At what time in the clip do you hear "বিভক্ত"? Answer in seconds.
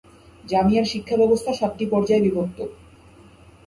2.25-2.59